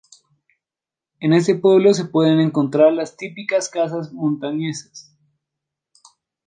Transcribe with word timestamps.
En 1.19 1.31
este 1.31 1.53
pueblo 1.53 1.93
se 1.93 2.05
pueden 2.05 2.39
encontrar 2.39 2.91
las 2.91 3.17
típicas 3.17 3.69
casas 3.69 4.11
montañesas. 4.11 5.15